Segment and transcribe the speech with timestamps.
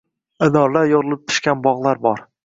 [0.45, 2.25] Anorlar yorilib pishgan bog‘lar bor.